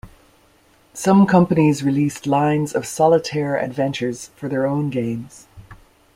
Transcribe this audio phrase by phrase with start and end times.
[0.95, 5.45] Some companies released lines of solitaire adventures for their own games.